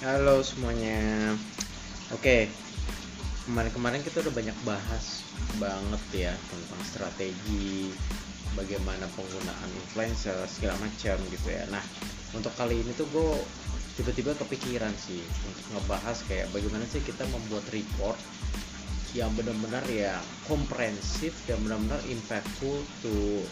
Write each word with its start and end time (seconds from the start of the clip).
Halo 0.00 0.40
semuanya. 0.40 1.36
Oke. 2.08 2.48
Kemarin-kemarin 3.44 4.00
kita 4.00 4.24
udah 4.24 4.32
banyak 4.32 4.56
bahas 4.64 5.20
banget 5.60 6.02
ya 6.24 6.32
tentang 6.48 6.80
strategi 6.88 7.92
bagaimana 8.56 9.04
penggunaan 9.12 9.68
influencer 9.76 10.40
segala 10.48 10.80
macam 10.80 11.20
gitu 11.28 11.48
ya. 11.52 11.68
Nah, 11.68 11.84
untuk 12.32 12.48
kali 12.56 12.80
ini 12.80 12.96
tuh 12.96 13.04
gue 13.12 13.44
tiba-tiba 14.00 14.32
kepikiran 14.40 14.96
sih 14.96 15.20
untuk 15.44 15.64
ngebahas 15.76 16.16
kayak 16.24 16.48
bagaimana 16.48 16.88
sih 16.88 17.04
kita 17.04 17.28
membuat 17.28 17.68
report 17.68 18.16
yang 19.12 19.28
benar-benar 19.36 19.84
ya 19.92 20.16
komprehensif 20.48 21.36
dan 21.44 21.60
benar-benar 21.60 22.00
impactful 22.08 22.80
to 23.04 23.44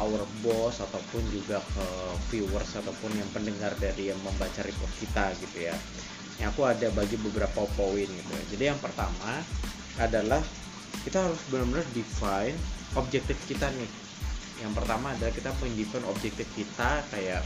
our 0.00 0.22
boss 0.42 0.82
ataupun 0.82 1.22
juga 1.30 1.62
ke 1.62 1.86
viewers 2.30 2.74
ataupun 2.74 3.14
yang 3.14 3.28
pendengar 3.30 3.72
dari 3.78 4.10
yang 4.10 4.20
membaca 4.22 4.60
report 4.62 4.92
kita 4.98 5.34
gitu 5.38 5.70
ya. 5.70 5.76
Yang 6.42 6.48
aku 6.56 6.62
ada 6.66 6.88
bagi 6.90 7.16
beberapa 7.20 7.66
poin 7.78 8.08
gitu 8.08 8.30
ya. 8.34 8.44
Jadi 8.54 8.64
yang 8.74 8.80
pertama 8.82 9.42
adalah 10.00 10.42
kita 11.06 11.22
harus 11.22 11.40
benar-benar 11.50 11.86
define 11.94 12.56
objektif 12.98 13.38
kita 13.46 13.70
nih. 13.74 13.90
Yang 14.62 14.72
pertama 14.78 15.14
adalah 15.14 15.32
kita 15.34 15.50
mendefine 15.62 16.06
objektif 16.06 16.46
kita 16.54 17.02
kayak 17.10 17.42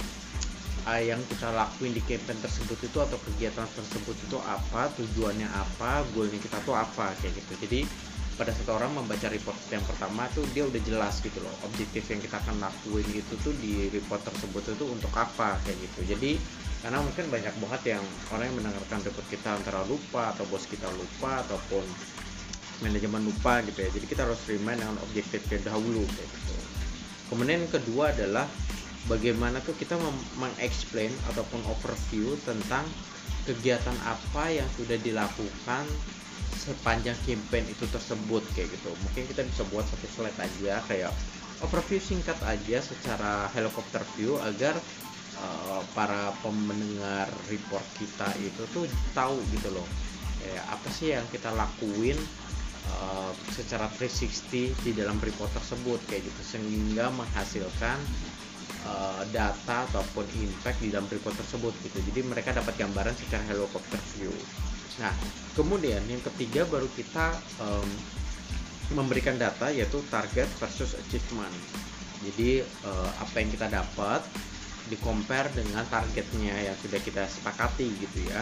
uh, 0.88 1.02
yang 1.02 1.20
kita 1.28 1.52
lakuin 1.52 1.92
di 1.92 2.02
campaign 2.04 2.40
tersebut 2.40 2.78
itu 2.80 2.98
atau 2.98 3.18
kegiatan 3.20 3.68
tersebut 3.76 4.16
itu 4.16 4.38
apa 4.40 4.88
tujuannya 4.96 5.48
apa 5.52 6.04
goalnya 6.16 6.40
kita 6.40 6.56
tuh 6.64 6.76
apa 6.76 7.12
kayak 7.20 7.36
gitu 7.36 7.52
jadi 7.68 7.80
pada 8.38 8.54
saat 8.54 8.70
orang 8.70 8.94
membaca 8.94 9.26
report 9.26 9.58
yang 9.74 9.82
pertama 9.82 10.30
tuh 10.30 10.46
dia 10.54 10.62
udah 10.62 10.78
jelas 10.86 11.18
gitu 11.18 11.42
loh 11.42 11.50
objektif 11.66 12.06
yang 12.06 12.22
kita 12.22 12.38
akan 12.38 12.62
lakuin 12.62 13.02
gitu 13.10 13.34
tuh 13.42 13.50
di 13.58 13.90
report 13.90 14.22
tersebut 14.22 14.78
itu 14.78 14.86
untuk 14.86 15.10
apa 15.18 15.58
kayak 15.66 15.74
gitu. 15.82 16.14
Jadi 16.14 16.38
karena 16.78 17.02
mungkin 17.02 17.26
banyak 17.26 17.54
banget 17.58 17.98
yang 17.98 18.04
orang 18.30 18.46
yang 18.46 18.56
mendengarkan 18.62 19.02
report 19.02 19.26
kita 19.26 19.58
antara 19.58 19.82
lupa 19.90 20.30
atau 20.30 20.46
bos 20.46 20.62
kita 20.70 20.86
lupa 20.94 21.42
ataupun 21.42 21.82
manajemen 22.78 23.26
lupa 23.26 23.58
gitu 23.66 23.82
ya. 23.82 23.90
Jadi 23.90 24.06
kita 24.06 24.22
harus 24.22 24.38
remind 24.46 24.78
dengan 24.86 24.94
objektifnya 25.02 25.58
dahulu 25.74 26.06
kayak 26.06 26.28
gitu. 26.30 26.54
Kemudian 27.34 27.66
yang 27.66 27.72
kedua 27.74 28.14
adalah 28.14 28.46
bagaimana 29.10 29.58
tuh 29.66 29.74
kita 29.74 29.98
mengexplain 30.38 31.10
ataupun 31.34 31.58
overview 31.66 32.38
tentang 32.46 32.86
kegiatan 33.50 33.96
apa 34.06 34.54
yang 34.54 34.68
sudah 34.78 34.94
dilakukan 35.02 35.84
sepanjang 36.58 37.16
campaign 37.22 37.64
itu 37.70 37.86
tersebut 37.86 38.42
kayak 38.52 38.68
gitu. 38.74 38.90
Mungkin 39.06 39.24
kita 39.30 39.46
bisa 39.46 39.62
buat 39.70 39.86
satu 39.86 40.06
slide 40.10 40.38
aja 40.38 40.82
kayak 40.90 41.14
overview 41.62 42.02
singkat 42.02 42.38
aja 42.46 42.78
secara 42.82 43.46
helikopter 43.54 44.02
view 44.18 44.38
agar 44.42 44.74
uh, 45.38 45.82
para 45.94 46.34
pemendengar 46.42 47.30
report 47.50 47.86
kita 47.98 48.28
itu 48.42 48.62
tuh 48.74 48.84
tahu 49.14 49.38
gitu 49.54 49.70
loh 49.74 49.86
ya 50.38 50.62
apa 50.70 50.88
sih 50.94 51.10
yang 51.10 51.26
kita 51.34 51.50
lakuin 51.50 52.14
uh, 52.94 53.32
secara 53.50 53.90
360 53.98 54.86
di 54.86 54.92
dalam 54.94 55.18
report 55.18 55.50
tersebut 55.54 55.98
kayak 56.06 56.26
gitu. 56.26 56.40
Sehingga 56.56 57.10
menghasilkan 57.10 57.98
uh, 58.86 59.22
data 59.34 59.84
ataupun 59.90 60.24
impact 60.38 60.78
di 60.78 60.94
dalam 60.94 61.10
report 61.10 61.34
tersebut 61.34 61.74
gitu. 61.82 61.98
Jadi 62.12 62.20
mereka 62.22 62.54
dapat 62.54 62.78
gambaran 62.78 63.14
secara 63.18 63.42
helicopter 63.50 64.00
view 64.16 64.32
nah 64.98 65.14
kemudian 65.54 66.02
yang 66.10 66.22
ketiga 66.22 66.66
baru 66.66 66.86
kita 66.94 67.34
um, 67.62 67.88
memberikan 68.96 69.36
data 69.36 69.68
yaitu 69.68 70.00
target 70.08 70.48
versus 70.56 70.96
achievement. 70.96 71.52
Jadi 72.24 72.64
uh, 72.64 73.10
apa 73.20 73.36
yang 73.38 73.50
kita 73.52 73.68
dapat 73.68 74.24
di 74.88 74.96
compare 75.04 75.52
dengan 75.52 75.84
targetnya 75.92 76.56
yang 76.64 76.76
sudah 76.80 77.00
kita 77.04 77.28
sepakati 77.28 77.88
gitu 78.00 78.18
ya. 78.32 78.40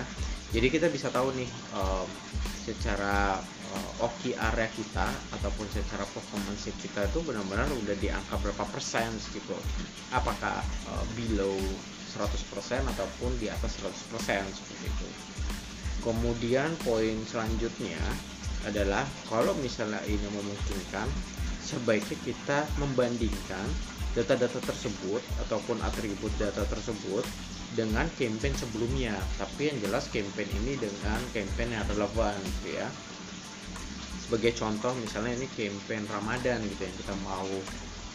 Jadi 0.54 0.70
kita 0.70 0.86
bisa 0.86 1.10
tahu 1.10 1.34
nih 1.34 1.50
um, 1.74 2.06
secara 2.62 3.42
uh, 3.74 4.06
OKR 4.06 4.54
kita 4.70 5.08
ataupun 5.34 5.66
secara 5.74 6.06
performance 6.14 6.70
kita 6.78 7.10
itu 7.10 7.18
benar-benar 7.26 7.66
udah 7.66 7.96
di 7.98 8.08
angka 8.08 8.38
berapa 8.38 8.64
persen 8.70 9.10
gitu. 9.34 9.58
Apakah 10.14 10.62
uh, 10.94 11.04
below 11.18 11.58
100% 12.14 12.86
ataupun 12.86 13.34
di 13.42 13.50
atas 13.50 13.76
100% 13.82 14.14
seperti 14.54 14.86
itu 14.88 15.08
kemudian 16.06 16.70
poin 16.86 17.18
selanjutnya 17.26 17.98
adalah 18.62 19.02
kalau 19.26 19.50
misalnya 19.58 19.98
ini 20.06 20.22
memungkinkan 20.30 21.10
sebaiknya 21.66 22.14
kita 22.22 22.58
membandingkan 22.78 23.66
data-data 24.14 24.62
tersebut 24.62 25.18
ataupun 25.44 25.82
atribut 25.82 26.30
data 26.38 26.62
tersebut 26.70 27.26
dengan 27.74 28.06
campaign 28.14 28.54
sebelumnya. 28.54 29.18
Tapi 29.36 29.74
yang 29.74 29.78
jelas 29.82 30.06
campaign 30.08 30.48
ini 30.62 30.78
dengan 30.78 31.20
campaign 31.34 31.74
yang 31.74 31.84
relevan 31.90 32.38
gitu 32.62 32.78
ya. 32.78 32.88
Sebagai 34.22 34.54
contoh 34.54 34.94
misalnya 35.02 35.36
ini 35.36 35.46
campaign 35.52 36.06
Ramadan 36.06 36.62
gitu 36.64 36.82
yang 36.86 36.96
kita 36.96 37.14
mau 37.26 37.50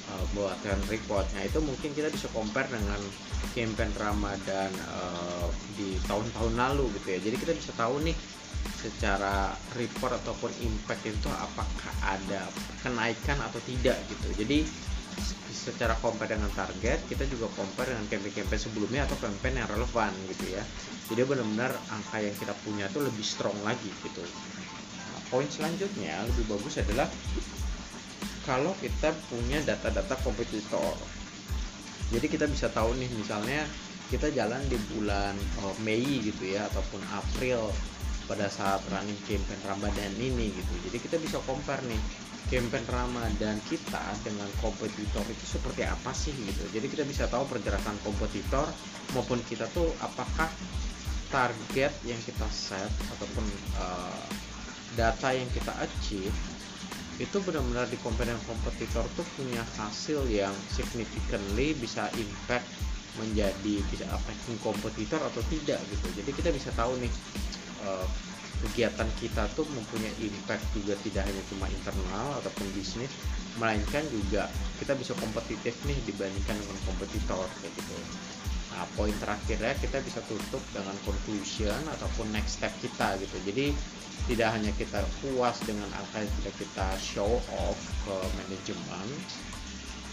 uh, 0.10 0.26
buatkan 0.34 0.80
report 0.90 1.28
nah 1.38 1.44
itu 1.46 1.62
mungkin 1.62 1.94
kita 1.94 2.10
bisa 2.10 2.26
compare 2.34 2.70
dengan 2.72 3.02
campaign 3.52 3.92
Ramadan 4.00 4.72
uh, 4.96 5.48
di 5.76 6.00
tahun-tahun 6.08 6.54
lalu 6.56 6.88
gitu 7.00 7.08
ya. 7.18 7.20
Jadi 7.20 7.36
kita 7.36 7.54
bisa 7.58 7.72
tahu 7.76 8.00
nih 8.06 8.16
secara 8.82 9.54
report 9.78 10.18
ataupun 10.22 10.50
impact 10.62 11.06
itu 11.06 11.30
apakah 11.30 11.94
ada 12.06 12.46
kenaikan 12.82 13.38
atau 13.42 13.62
tidak 13.66 13.98
gitu. 14.10 14.28
Jadi 14.42 14.66
secara 15.52 15.94
compare 16.02 16.34
dengan 16.34 16.50
target 16.58 17.06
kita 17.06 17.28
juga 17.30 17.46
compare 17.54 17.94
dengan 17.94 18.08
campaign-campaign 18.10 18.62
sebelumnya 18.62 19.06
atau 19.06 19.18
campaign 19.22 19.62
yang 19.62 19.70
relevan 19.70 20.12
gitu 20.32 20.46
ya. 20.58 20.64
Jadi 21.12 21.22
benar-benar 21.28 21.76
angka 21.92 22.18
yang 22.24 22.36
kita 22.40 22.54
punya 22.64 22.86
tuh 22.90 23.04
lebih 23.06 23.26
strong 23.26 23.58
lagi 23.62 23.92
gitu. 24.02 24.24
Nah, 24.98 25.20
poin 25.30 25.46
selanjutnya 25.46 26.24
lebih 26.26 26.46
bagus 26.50 26.80
adalah 26.80 27.06
kalau 28.46 28.74
kita 28.82 29.14
punya 29.30 29.62
data-data 29.62 30.18
kompetitor. 30.26 30.98
Jadi 32.12 32.28
kita 32.28 32.46
bisa 32.50 32.68
tahu 32.68 32.92
nih 33.00 33.08
misalnya 33.16 33.64
kita 34.12 34.28
jalan 34.36 34.60
di 34.68 34.76
bulan 34.92 35.32
oh, 35.64 35.76
Mei 35.88 36.20
gitu 36.20 36.52
ya 36.52 36.68
ataupun 36.68 37.00
April 37.16 37.72
pada 38.28 38.52
saat 38.52 38.84
running 38.92 39.18
campaign 39.24 39.62
Ramadan 39.64 40.12
ini 40.20 40.52
gitu. 40.52 40.74
Jadi 40.90 40.98
kita 41.00 41.16
bisa 41.24 41.40
compare 41.48 41.80
nih 41.88 42.02
campaign 42.52 42.84
Ramadan 42.92 43.56
kita 43.72 44.04
dengan 44.28 44.52
kompetitor 44.60 45.24
itu 45.32 45.46
seperti 45.48 45.88
apa 45.88 46.12
sih 46.12 46.36
gitu. 46.36 46.68
Jadi 46.76 46.92
kita 46.92 47.08
bisa 47.08 47.32
tahu 47.32 47.48
pergerakan 47.48 47.96
kompetitor 48.04 48.68
maupun 49.16 49.40
kita 49.48 49.72
tuh 49.72 49.88
apakah 50.04 50.52
target 51.32 51.96
yang 52.04 52.20
kita 52.28 52.44
set 52.52 52.92
ataupun 53.16 53.46
uh, 53.80 54.24
data 55.00 55.32
yang 55.32 55.48
kita 55.56 55.72
achieve 55.80 56.36
itu 57.22 57.38
benar-benar 57.46 57.86
di 57.86 58.02
dengan 58.02 58.42
kompetitor 58.50 59.06
tuh 59.14 59.26
punya 59.38 59.62
hasil 59.78 60.26
yang 60.26 60.54
significantly 60.74 61.78
bisa 61.78 62.10
impact 62.18 62.66
menjadi 63.22 63.78
bisa 63.94 64.10
affecting 64.10 64.58
kompetitor 64.66 65.22
atau 65.22 65.42
tidak 65.54 65.78
gitu. 65.94 66.08
Jadi 66.18 66.32
kita 66.34 66.50
bisa 66.50 66.74
tahu 66.74 66.98
nih 66.98 67.14
uh, 67.86 68.08
kegiatan 68.66 69.10
kita 69.22 69.46
tuh 69.54 69.66
mempunyai 69.70 70.14
impact 70.22 70.66
juga 70.74 70.98
tidak 71.06 71.30
hanya 71.30 71.44
cuma 71.50 71.66
internal 71.70 72.28
ataupun 72.42 72.66
bisnis 72.74 73.10
melainkan 73.58 74.06
juga 74.10 74.50
kita 74.82 74.98
bisa 74.98 75.14
kompetitif 75.18 75.78
nih 75.86 75.98
dibandingkan 76.10 76.58
dengan 76.58 76.78
kompetitor 76.90 77.46
kayak 77.62 77.74
gitu. 77.78 77.94
Nah 78.72 78.88
poin 78.98 79.14
terakhirnya 79.22 79.78
kita 79.78 80.02
bisa 80.02 80.24
tutup 80.26 80.64
dengan 80.74 80.96
conclusion 81.06 81.78
ataupun 82.00 82.34
next 82.34 82.58
step 82.58 82.74
kita 82.82 83.18
gitu. 83.22 83.38
Jadi 83.46 83.76
tidak 84.30 84.50
hanya 84.54 84.72
kita 84.78 85.02
puas 85.22 85.58
dengan 85.66 85.90
angka 85.98 86.22
yang 86.22 86.32
sudah 86.42 86.54
kita 86.60 86.88
show 87.02 87.32
off 87.58 87.80
ke 88.06 88.16
manajemen 88.38 89.08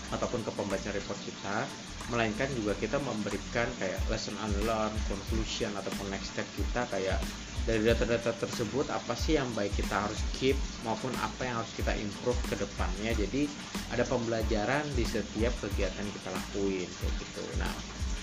ataupun 0.09 0.41
ke 0.41 0.51
pembaca 0.57 0.89
report 0.97 1.21
kita 1.21 1.69
melainkan 2.09 2.49
juga 2.57 2.73
kita 2.81 2.97
memberikan 3.05 3.69
kayak 3.77 4.01
lesson 4.09 4.33
unlearned, 4.41 4.97
conclusion 5.13 5.69
ataupun 5.77 6.09
next 6.09 6.33
step 6.33 6.49
kita 6.57 6.89
kayak 6.89 7.21
dari 7.69 7.85
data-data 7.85 8.33
tersebut 8.33 8.89
apa 8.89 9.13
sih 9.13 9.37
yang 9.37 9.45
baik 9.53 9.77
kita 9.77 10.09
harus 10.09 10.17
keep 10.41 10.57
maupun 10.89 11.13
apa 11.21 11.45
yang 11.45 11.61
harus 11.61 11.69
kita 11.77 11.93
improve 12.01 12.41
ke 12.49 12.57
depannya. 12.57 13.13
Jadi 13.13 13.45
ada 13.93 14.09
pembelajaran 14.09 14.89
di 14.97 15.05
setiap 15.05 15.53
kegiatan 15.61 16.07
kita 16.09 16.33
lakuin 16.33 16.89
kayak 16.89 17.15
gitu. 17.21 17.45
Nah 17.61 17.75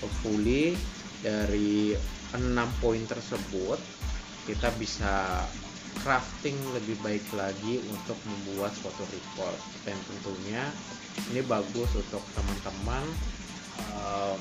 hopefully 0.02 0.74
dari 1.22 1.94
enam 2.34 2.66
poin 2.82 3.06
tersebut 3.06 3.78
kita 4.50 4.74
bisa 4.82 5.46
crafting 6.02 6.56
lebih 6.76 6.96
baik 7.00 7.24
lagi 7.32 7.80
untuk 7.88 8.18
membuat 8.26 8.72
suatu 8.76 9.04
report 9.08 9.58
dan 9.88 9.96
tentunya 10.08 10.64
ini 11.32 11.40
bagus 11.46 11.90
untuk 11.96 12.20
teman-teman 12.36 13.04
uh, 13.96 14.36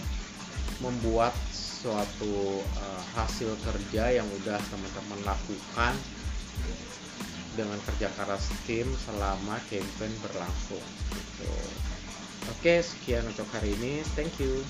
membuat 0.84 1.32
suatu 1.54 2.60
uh, 2.82 3.02
hasil 3.16 3.54
kerja 3.62 4.20
yang 4.20 4.28
udah 4.44 4.60
teman-teman 4.74 5.20
lakukan 5.24 5.94
dengan 7.56 7.80
kerja 7.88 8.12
keras 8.20 8.52
tim 8.68 8.88
selama 9.08 9.56
campaign 9.72 10.14
berlangsung 10.20 10.84
gitu. 11.16 11.54
Oke, 12.52 12.84
sekian 12.84 13.26
untuk 13.26 13.48
hari 13.56 13.74
ini. 13.80 14.04
Thank 14.14 14.38
you. 14.38 14.62